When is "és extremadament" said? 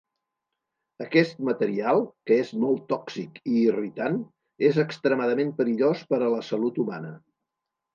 4.73-5.57